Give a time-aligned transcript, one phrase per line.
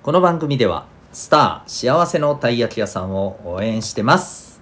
[0.00, 4.60] この番組ではスター幸せのたい焼き屋さんを応援してます。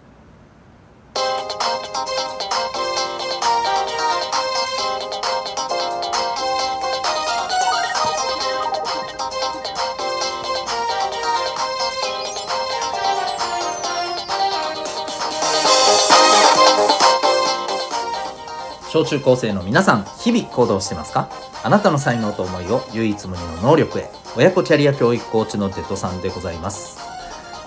[18.89, 21.29] 小中高生の皆さん日々行動してますか？
[21.65, 24.11] あなたの才能と思いを唯一無二の能力へ。
[24.37, 26.99] 親子キャリア教育コーチのデトさんでございます。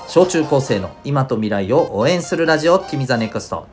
[0.07, 3.67] 小中高生の今と未来を応援するラジオ君 the NEXT。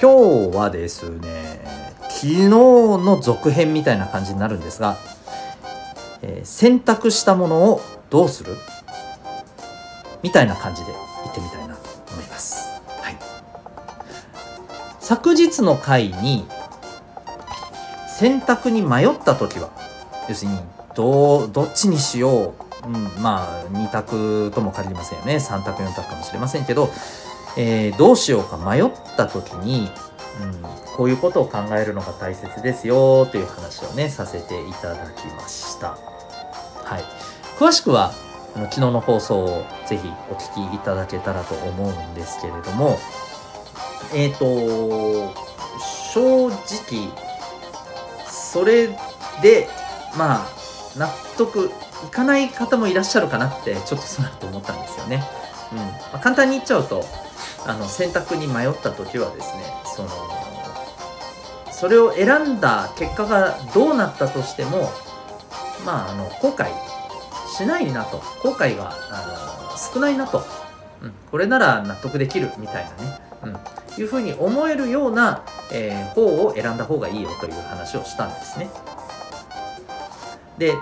[0.00, 4.96] 今日はですね昨日の続編みたいな感じになるんですが、
[6.22, 8.54] えー選択したものをどうする？
[10.22, 10.92] みたいな感じで
[11.24, 11.80] 行ってみたいなと
[12.12, 13.16] 思います、はい、
[15.00, 16.46] 昨日の回に
[18.18, 19.70] 選択に迷った時は
[20.28, 20.58] 要するに
[20.94, 25.36] どどっちにしよう、うん、まあ2択とも限りませんよね。
[25.36, 26.88] 3択4択かもしれませんけど、
[27.58, 29.90] えーどうしようか迷った時に、
[30.42, 30.62] うん、
[30.96, 35.98] こういうことを考えるのが大切ですよという話をねさせていただきました。
[36.84, 37.04] はい、
[37.58, 38.12] 詳しくは
[38.54, 42.98] 昨日の放送をぜひお聞きいただけたらと思うんですけれども
[44.14, 45.34] えっ、と
[46.14, 47.25] 正直
[48.56, 48.88] それ
[49.42, 49.68] で
[50.16, 50.46] まあ
[50.96, 51.70] 納得
[52.06, 55.22] いかない方もいらっしゃるかなってちょっとそうなと思ったんですよね。
[55.72, 55.78] うん。
[55.78, 57.04] まあ、簡単に言っちゃうと
[57.66, 60.08] あの選択に迷った時はですねその
[61.70, 64.90] それを選んだ結果がどうなったとしても
[65.84, 66.70] まああの後悔
[67.58, 68.22] しないなと。
[68.42, 70.42] 後悔があの少ないなと、
[71.02, 78.70] うん、これなら納得できるみたいなね、うん、いうふうに思えるような、えー方を選んだ方がいいよという話をしたんですね。
[80.58, 80.74] で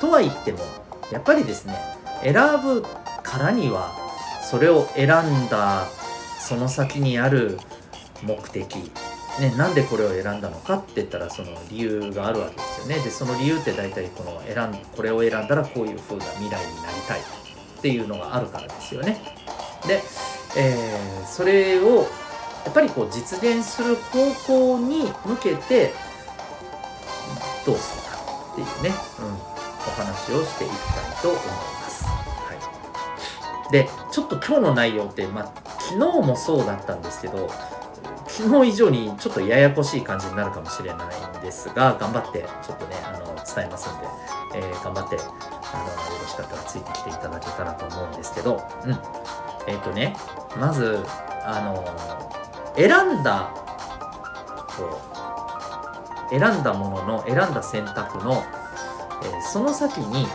[0.00, 0.58] とは言っても
[1.12, 1.74] やっぱりですね
[2.22, 2.82] 選ぶ
[3.22, 3.92] からには
[4.42, 5.86] それを選んだ
[6.38, 7.58] その先にある
[8.22, 8.76] 目的、
[9.40, 17.22] ね、なんでこれを選んだのかって言ったらその理由があるわけですよねでその理由って大体この選んこれを選んだらこういう風な未来になりたいっ
[17.82, 19.20] ていうのがあるからですよね
[19.86, 20.02] で、
[20.56, 22.06] えーそれを
[22.64, 25.92] やっぱりこう実現する方向に向けて
[27.64, 28.18] どうするか
[28.52, 32.04] っていうね、うん、お話をしていきたいと思います。
[32.04, 37.50] はい、でちょっと今日の内容って、まあ、昨日もそうだったんですけど
[38.26, 44.06] 昨日以上にちょっとややこしい感じになるかもしれないんですが頑張ってちょっとねあの伝えますんで、
[44.54, 45.16] えー頑張って
[45.72, 48.98] あのよろしかったらついてきていただけたらと思うんですけど、うん、
[49.66, 50.16] えっ、とね
[50.58, 50.98] まず
[51.44, 52.39] あの
[52.80, 53.50] 選んだ
[54.74, 55.00] こ
[56.26, 58.42] う選んだものの選んだ選択の、
[59.22, 60.26] えーその先に、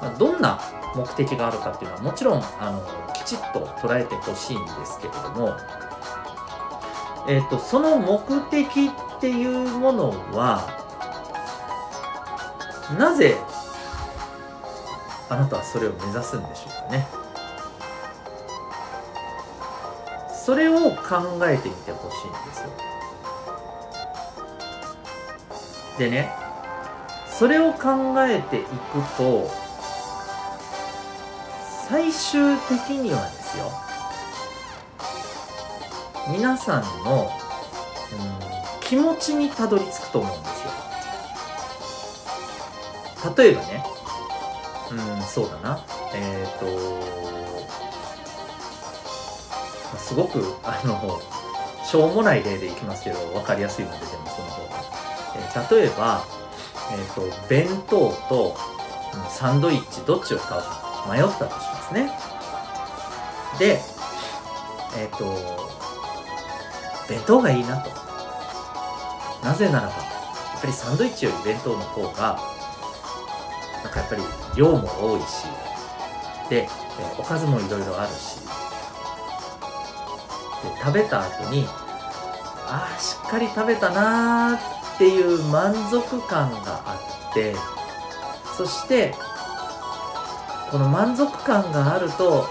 [0.00, 0.58] まあどんな
[0.96, 5.54] 目的があるかっていうのはもちろんあのきちっと捉えてほしいんですけれども、
[7.28, 8.18] えー、とその目
[8.50, 10.66] 的っていうものは
[12.98, 13.36] なぜ
[15.28, 17.25] あなたはそれを目指すんでしょうかね。
[20.46, 22.70] それを考えてみてほしいんですよ。
[25.98, 26.30] でね
[27.26, 28.68] それを考えていく
[29.16, 29.50] と
[31.88, 33.72] 最終的にはですよ
[36.30, 38.46] 皆さんの、うん
[38.82, 40.70] 気持ちにたどり着くと思うんですよ。
[43.36, 43.84] 例えばね
[44.92, 45.84] うんそうだな。
[46.14, 46.66] えっ、と
[49.98, 51.20] すごくあの
[51.84, 54.82] しょうもない例でいきますけど分かりやすいのででもその方が、
[55.36, 56.24] えー例えば、
[56.92, 58.56] えー、と弁当と
[59.30, 62.10] サンドイッチどっちを買うか迷ったとしますね。
[63.58, 63.80] で
[64.98, 65.24] えっ、と
[67.08, 67.90] 弁当がいいなと。
[69.42, 69.90] なぜならばや
[70.58, 72.38] っぱりサンドイッチより弁当の方が
[73.84, 74.22] なんかやっぱり
[74.56, 75.44] 量も多いし
[76.50, 78.38] で、えーおかずもいろいろあるし
[80.62, 81.66] で食べた後に
[82.68, 86.98] ああしっかり食べたなーっていう満足感があ
[87.30, 87.54] って
[88.56, 89.14] そして
[90.70, 92.46] この満足感があると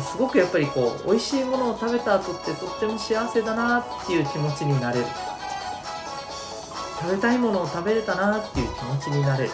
[0.00, 5.06] すごくやっぱりこう美味しいものを食べた後ってとっても幸せだなっていう気持ちになれる。
[7.00, 9.50] 食べたいものを食べれたなっていう気持ちになれる。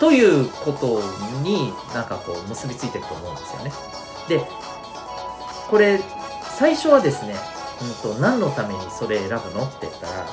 [0.00, 1.00] ということ
[1.42, 3.72] になんかこう結びついていくと思うんですよね。
[4.28, 4.40] で
[5.68, 6.00] これ
[6.56, 7.34] 最初はですね、
[8.04, 10.26] うん、と何のためにそれ選ぶのって言ったら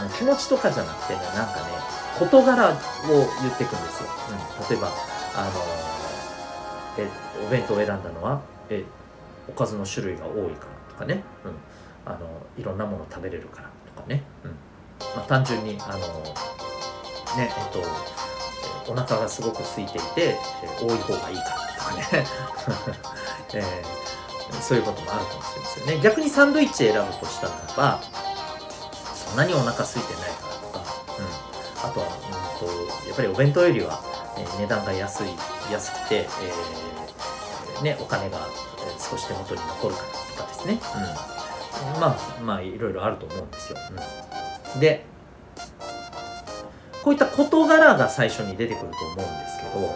[0.00, 2.74] あの気持ちとかじゃなくてねなんかね事柄を
[3.42, 4.88] 言っていくんですよ、うん、例えば
[5.36, 5.50] あの
[6.98, 7.08] え
[7.46, 8.84] お弁当を選んだのはえ
[9.48, 12.18] おかずの種類が多いからとかね、うん、あの
[12.58, 14.50] いろんなもの食べれるからとかね、うん
[15.16, 17.80] まあ、単純にあのねえっと
[18.92, 20.36] お腹がすごく空いていて、え
[20.78, 22.26] 多い方がいいからとかね、
[23.54, 26.00] えー、そういうこともあるかもしれませんね。
[26.02, 28.00] 逆にサンドイッチ選ぶとしたならば
[29.14, 30.84] そんなにお腹空いてないからとか、
[31.18, 33.98] うん、あとは、うんと、やっぱりお弁当よりは、
[34.36, 35.28] えー、値段が安い
[35.72, 38.46] 安くて、えー、ね、お金が
[38.98, 40.80] 少し手元に残るからとかですね、
[41.94, 43.78] うん、まあまあいろいろあると思うんですよ、
[44.74, 45.04] うん、で
[47.02, 49.86] こういった事柄が最初に出てくると思うんですけど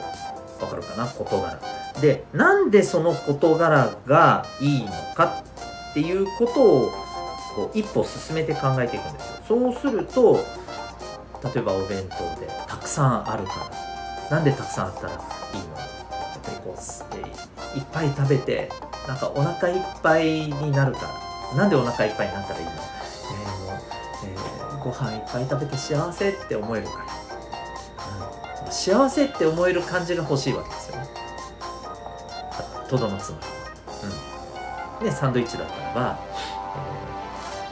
[0.65, 1.61] わかるかな事柄
[2.01, 5.43] でなんでその事柄がいいのか
[5.91, 6.91] っていうことを
[7.55, 9.37] こう一歩進めて考えていくんですよ。
[9.49, 10.41] そうすると
[11.55, 13.53] 例えばお弁当でたくさんあるか
[14.31, 18.71] らなんでたくさんあったらいいのやっぱりこういっぱい食べて
[19.07, 21.27] なんかお腹いっぱいになるから。
[21.55, 22.59] なんでお腹いっぱいになったら。
[22.59, 22.73] いいの、
[24.87, 27.05] ご飯いっぱい食べて幸せって思えるから、
[28.67, 31.09] うん、幸せって思える感じが欲しいわけですよね。
[32.89, 33.47] とどのつまり。
[35.01, 35.05] うん。
[35.05, 36.21] でサンドイッチだったらば、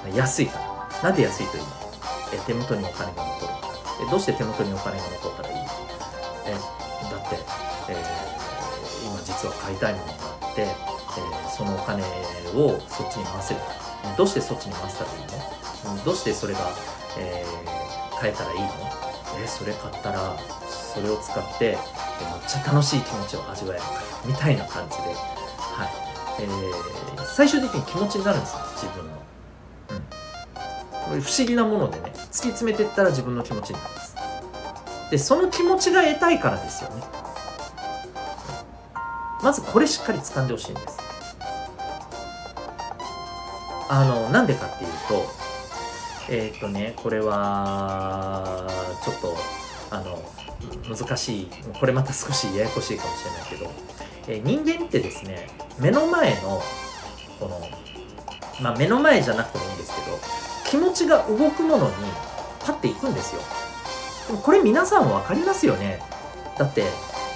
[0.09, 0.65] えー、安いから。
[1.05, 1.69] なんで安いといいの？
[2.35, 3.53] え手元にお金が残る
[4.09, 5.55] えどうして手元にお金が残ったらいい？
[5.55, 5.63] の
[6.47, 7.37] えだって、
[7.91, 10.13] えー、今実は買いたいものが
[10.43, 13.61] あってえー、そのお金をそっちに回せる。
[14.17, 15.21] どうしてそっちに回したらいい
[15.97, 16.05] の？
[16.05, 16.71] どうしてそれが、
[17.19, 18.67] えー、買えたらいいの？
[19.37, 20.37] えー、それ買ったら
[20.69, 21.79] それを使ってめっ
[22.47, 25.89] ちゃ楽しい気持ちを味わえるからみたいな感じで、はい。
[26.41, 29.13] えー、最終的に気持ちになるんですよ自分の、
[31.15, 34.17] うん、不思議なものでね突き詰めていったら自分の気持ちになります。
[35.11, 37.03] でその気持ちが得たいからですよね。
[39.43, 40.99] まずこれしっかり掴んでほしいんです。
[43.89, 45.27] あのなんでかっていうと
[46.29, 48.67] えー、とねこれは
[49.05, 49.37] ちょっと
[49.91, 50.23] あの
[50.89, 51.49] 難しい。
[51.79, 53.71] これまた少しややこしいかもしれないけど、
[54.29, 55.49] えー、人間ってですね
[55.79, 56.63] 目の前の
[57.39, 57.61] この
[58.61, 60.19] まあ目の前じゃなくてもいいんですけど
[60.71, 61.95] 気持ちが動くものに
[62.61, 63.43] 立っていくんですよ。
[64.29, 66.01] でもこれ皆さん分かりますよね。
[66.59, 66.85] だって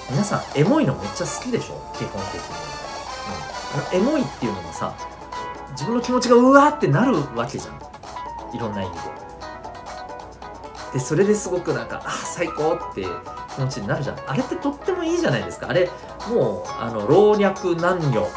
[0.09, 1.75] 皆さんエモいのめっちゃ好きでしょ？
[1.93, 4.95] 基本的に、うん、エモいっていうのもさ
[5.71, 7.78] 自分の気持ちがうわーってなるわけじゃん。
[8.53, 8.99] いろんな意味で。
[10.93, 13.03] でそれですごくなんかあ最高って
[13.55, 14.19] 気持ちになるじゃん。
[14.27, 15.69] あれってとってもいいじゃないですか。
[15.69, 15.89] あれ
[16.29, 18.27] もうあの老若男女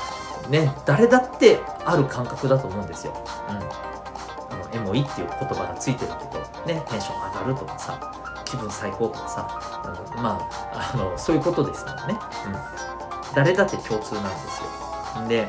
[0.48, 3.14] ね誰だってある感覚だと思うんですよ、
[3.48, 9.46] うん、あのエモいっていう言葉がついてるけどねテンション上がるとかさ気分最高とかさ
[9.84, 15.28] あのまああのそういうことですもんね、うん、誰だって共通なんですよ。
[15.28, 15.48] で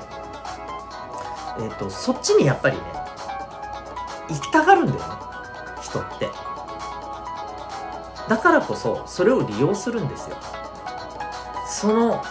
[1.60, 2.84] えっ、ー、とそっちにやっぱりね
[4.34, 5.00] 行きたがるんだよ
[5.82, 6.30] 人って。
[8.28, 10.38] だからこそそれを利用するんですよ。
[11.68, 12.24] その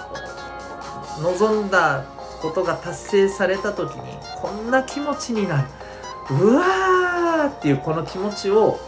[1.20, 2.04] 望んだ
[2.40, 5.68] ことが達成された時にこんな気持ちになる。
[6.30, 8.78] うわーっていうこの気持ちを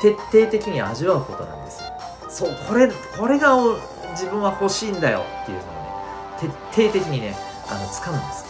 [0.00, 1.82] 徹底的に味わうことなんです
[2.28, 3.56] そうこれこれが
[4.10, 7.34] 自分は欲しいんだよっていうのをね徹底的にね
[7.68, 8.44] あの掴むんです。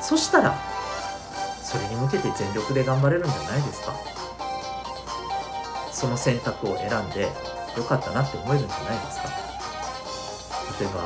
[0.00, 0.71] そしたら
[2.02, 3.94] 向けて全力で頑張れるんじゃないですか？
[5.92, 7.22] その選択を選んで
[7.76, 9.28] よかったなって思えるんじゃないですか？
[10.80, 11.04] 例えば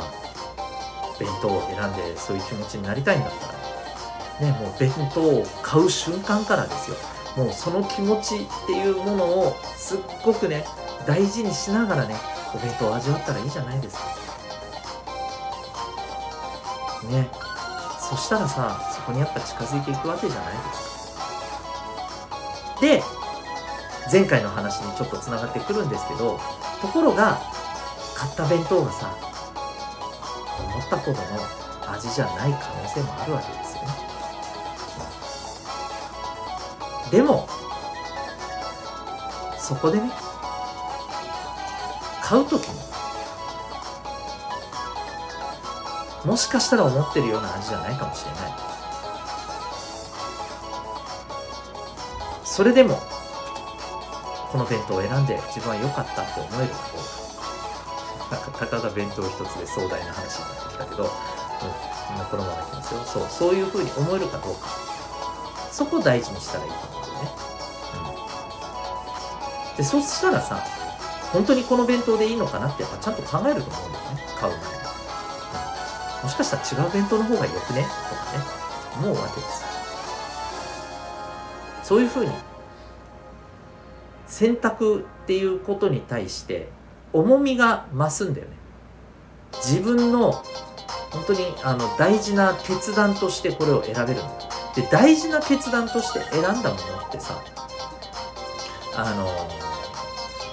[1.19, 6.97] 弁当を選んでそういう気持ちになりたいんだったらねもう弁当を買う瞬間からですよ。
[7.37, 10.65] もうその気持ちっていうものをすっごくね
[11.07, 12.15] 大事にしながらね
[12.55, 14.05] お弁当を味わったらいいじゃないですか。
[17.11, 17.29] ね。
[18.09, 20.86] そしたらさそこにやっぱ近づいていくわけじゃないですか。
[22.81, 23.03] で
[24.11, 26.39] 前回の話にちょっとつながってくるんですけど
[26.81, 27.41] ところが
[28.15, 29.15] 買った弁当がさ
[30.59, 31.25] 思ったほどの
[31.93, 33.89] 味じゃない可能性もあるわけですよね。
[37.11, 37.49] でも
[39.59, 40.11] そこでね
[42.23, 42.81] 買う時に
[46.25, 48.76] もしかしたら思ってるような味じゃないかもしれない。
[52.57, 52.97] それでも
[54.51, 61.11] この弁当を選んで自分は良かったって思えるかどうかなんかたかが弁当一つで壮大な話になってきたけど、うん、
[62.31, 63.01] このままいきますよ。
[63.05, 64.69] そうそういうふうに思えるかどうか。
[65.71, 67.31] そこを大事にしたらいいと思うんだよね、
[69.77, 70.65] でそしたらさ
[71.35, 74.23] 本当にこの弁当でいいのかなってやっぱちゃんと考えると思うんだよね。
[74.41, 77.83] 買う前に、うん、もしかしたら違う弁当の方がよくね？
[77.83, 78.41] とかね。
[78.97, 79.66] 思うわけです
[81.87, 82.33] そういうふうに
[84.27, 86.69] 選択っていうことに対して
[87.13, 88.57] 重みが増すんだよね。
[89.53, 90.33] 自分の
[91.13, 94.31] 本当にあの大事な決断としてこれを選べるんだ
[94.75, 97.41] で大事な決断として選んだものってさ
[98.97, 99.29] あの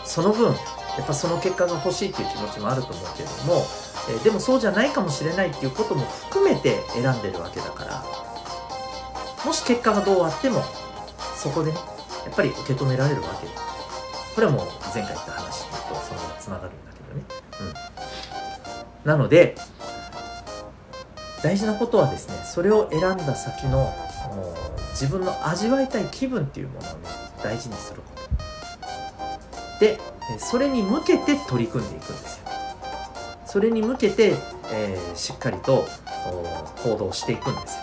[0.06, 0.54] その分や
[1.02, 3.66] っぱその結果が欲しいっていう気持ちもあると思うけれども、
[4.12, 8.04] えでもそうじゃないかもしれないっていうことも含めて選んでるわけだから
[9.44, 10.62] もし結果がどうあっても
[11.44, 11.78] そこでね
[12.26, 13.48] やっぱり受け止められるわけ。
[14.34, 17.24] これはもう前回言った話とそのつながるんだけどね。
[19.04, 19.10] うん。
[19.10, 19.56] なので
[21.44, 23.94] 大事なことはですねそれを選んだ先の
[24.92, 27.00] 自分の味わいたい気分っていうものをね
[27.44, 28.08] 大事にするこ
[29.80, 29.80] と。
[29.82, 30.00] で
[30.40, 32.48] それに向けて取り組んでいくんですよ。
[33.46, 34.36] それに向けて、
[34.72, 35.86] えー、しっかりと
[36.84, 37.82] 行動していくんですよ。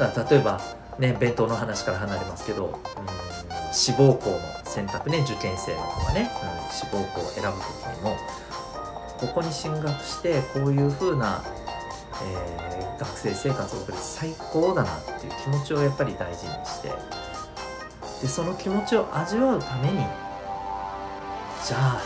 [0.00, 0.60] だから例えば
[0.98, 8.16] ね弁当の話から離れますけどうん志望校の選択ね受験生の子がね、うん、志望校を選ぶ時にも
[9.18, 11.42] ここに進学してこういう風な
[12.22, 16.88] えー、学生生活を送る最高だなっていう気持ちをやっぱり大事にして
[18.20, 19.98] でその気持ちを味わうために
[21.64, 22.02] じゃあ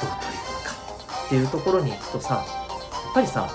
[0.00, 0.72] どう取り組むか
[1.26, 2.40] っていうところに行くとさや
[3.10, 3.48] っぱりさ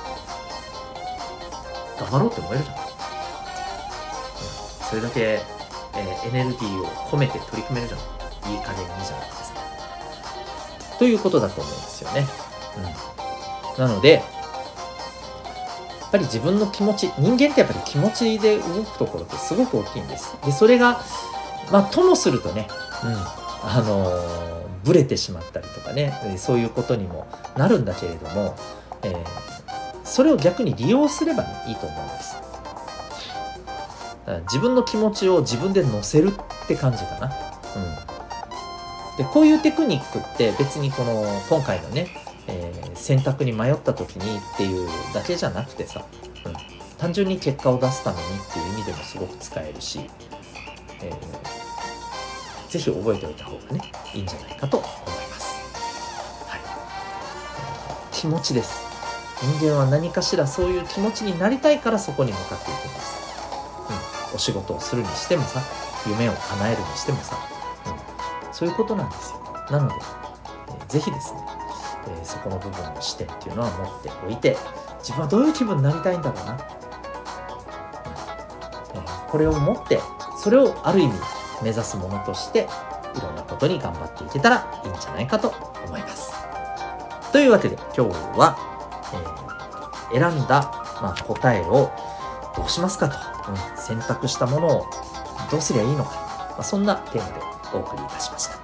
[2.00, 2.76] 頑張ろうって思えるじゃ、ん、
[4.90, 9.54] それだけ、えー、エネルギーを込めて取り組めるじゃんいい加減にじゃなくてさ
[10.98, 12.26] ということだと思うんですよね、
[13.78, 14.22] うん、なのでや
[16.08, 20.38] っぱり自分の気持ち人間ってやっぱり気持ちで動くところってすごく大きいんです。
[20.46, 21.02] でそれが
[21.70, 22.70] まあともするとね、
[23.04, 23.10] うん、
[23.70, 27.28] あのー、ブレてしまったりとかねそういうことにも
[27.58, 28.56] なるんだけれども、
[29.04, 29.26] えー、
[30.06, 32.38] それを逆に利用すれば、ね、いいと思うんです。
[34.44, 42.08] 自分の気持ちを自分で乗せるって感じかな、うん、でこういうテクニックって別にこの今回のね
[42.48, 46.06] えー、選択に迷った時にっていうだけじゃなくてさ、
[46.46, 46.54] うん、
[46.98, 50.00] 単純に結果を出すためにっていう意味でもすごく使えるし、
[51.04, 53.82] えー、ぜひ覚えておいた方がね
[54.14, 55.06] いいんじゃないかと思いま
[55.40, 56.62] す、はい、
[58.14, 58.88] 気持ちです。
[59.60, 63.27] 人間は何かしらそういう気持ちになりたいからそこに向かっていくんです、
[64.34, 65.62] お仕事をするにしてもさ
[66.08, 67.38] 夢を叶えるにしてもさ、
[68.46, 69.38] うん、そういうことなんですよ。
[69.72, 69.96] なので、
[70.70, 71.58] えー、ぜひですね
[72.08, 74.58] えー、そこの部分の視点っていうのは持っておいて
[75.00, 80.00] 自分はどういう気分になりたいんだろうな、うんえー、これを持って
[80.38, 81.14] それをある意味
[81.62, 82.68] 目指すものとして
[83.16, 85.54] いろんなことに頑張っていけたらいいんじゃないかと
[85.86, 86.34] 思います。
[87.32, 88.02] というわけで今日
[88.38, 88.58] は、
[90.14, 91.92] えー、選んだ、まあ、答えを
[92.56, 93.37] どうしますかと、
[93.76, 94.86] 選択したものを
[95.52, 96.12] どうすりゃいいのか、
[96.52, 98.58] まあ、そんなテーマでお送りいたしました。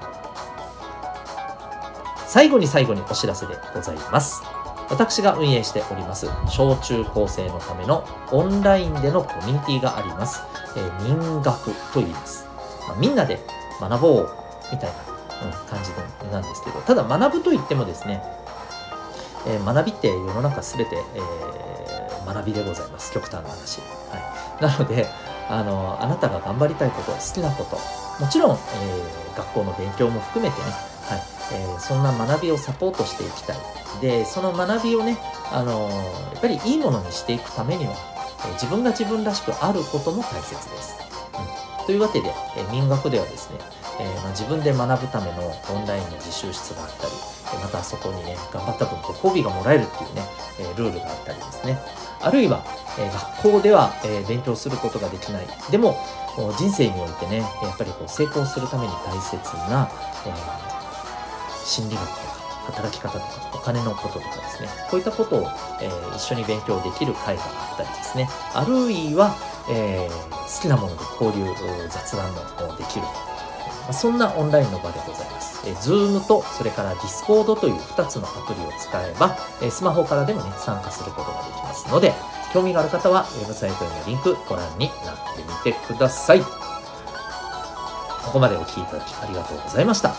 [2.28, 4.42] 最後に最後にお知らせでございます。
[4.90, 10.42] 私が運営しております小中高生のためのオンラインでのコミュニティがあります。
[10.76, 12.48] えー、民学と言います。
[12.88, 13.40] まあ、みんなで
[13.80, 14.30] 学ぼう
[14.72, 14.96] みたいな、
[15.46, 15.92] うん、感じ
[16.32, 18.24] なんですけど、ただ学ぶといってもですね、
[19.48, 23.14] えー、学びって世の中すべて、えー、学びでございます。
[23.14, 23.80] 極端な話。
[23.80, 23.86] は
[24.18, 25.08] い、なので、
[25.50, 27.78] あの、あなたが頑張りたいこと、好きなこと、
[28.24, 30.68] もちろん、えー、学校の勉強も含めてね、
[31.10, 31.22] はい、
[31.54, 33.58] えー、そんな学びをサポートしていきたい。
[34.02, 35.18] で、その学びをね、
[35.52, 35.90] あの、
[36.34, 37.94] やっぱりいいものにしていくためには、
[38.48, 40.98] え、自分が自分らしくあることも大切です。
[41.80, 43.58] うん、というわけで、え民学ではですね、
[44.00, 47.12] えまあ、自分で学ぶためのオンラインの自習室があったり、
[47.62, 50.24] またそこにね、頑張った分ご褒美がもらえるっていうね、
[50.60, 51.80] えルールがあったりですね。
[52.24, 52.64] あるいは、
[52.98, 53.10] え
[53.42, 55.48] 学校では、え勉強することができない。
[55.72, 55.98] でも、
[56.58, 59.38] 人生においてね、やっぱりこう成功するために大切
[59.70, 59.90] な、
[60.26, 60.74] えー
[61.64, 62.22] 心理学とか
[62.66, 65.40] 働き方とかお金のこととかですねこういったことを、
[65.82, 69.36] えー、一緒に勉強できる会があったりですねあるいは、
[69.70, 71.52] えー、好きなもので交流
[71.90, 73.06] 雑談もできる
[73.92, 75.68] そんなオンラインの場でございます。
[75.68, 82.14] えー、Zoom とそれから Discord という2つのアプリを使えば、えー、スマホからでもね、参加することができますので、
[82.54, 86.42] 興味がある方はウェブサイトへのリンクご覧になってみてください。
[86.42, 86.48] こ
[88.32, 90.14] こまでお聴きいただきありがとうございました。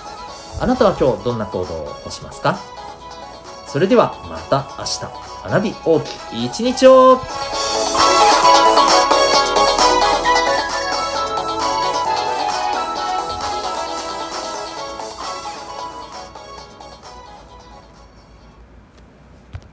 [0.60, 2.58] あなたは今日どんな行動を起こしますか？
[3.66, 5.00] それではまた明日
[5.42, 7.20] 花火大きい一日を